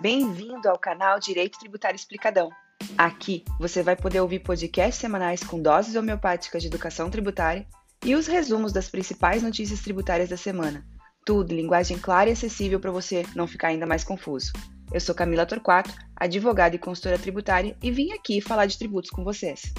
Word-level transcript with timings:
Bem-vindo 0.00 0.68
ao 0.68 0.78
canal 0.78 1.18
Direito 1.20 1.58
Tributário 1.58 1.96
Explicadão. 1.96 2.50
Aqui 2.98 3.44
você 3.58 3.82
vai 3.82 3.96
poder 3.96 4.20
ouvir 4.20 4.40
podcasts 4.40 5.00
semanais 5.00 5.42
com 5.42 5.62
doses 5.62 5.94
homeopáticas 5.94 6.62
de 6.62 6.68
educação 6.68 7.08
tributária 7.08 7.66
e 8.04 8.14
os 8.14 8.26
resumos 8.26 8.72
das 8.72 8.88
principais 8.88 9.42
notícias 9.42 9.80
tributárias 9.80 10.28
da 10.28 10.36
semana. 10.36 10.84
Tudo 11.24 11.52
em 11.52 11.56
linguagem 11.56 11.98
clara 11.98 12.28
e 12.28 12.32
acessível 12.32 12.80
para 12.80 12.90
você 12.90 13.24
não 13.34 13.46
ficar 13.46 13.68
ainda 13.68 13.86
mais 13.86 14.04
confuso. 14.04 14.52
Eu 14.92 15.00
sou 15.00 15.14
Camila 15.14 15.46
Torquato, 15.46 15.90
advogada 16.16 16.76
e 16.76 16.78
consultora 16.78 17.18
tributária, 17.18 17.76
e 17.82 17.90
vim 17.90 18.12
aqui 18.12 18.40
falar 18.40 18.66
de 18.66 18.76
tributos 18.76 19.10
com 19.10 19.24
vocês. 19.24 19.72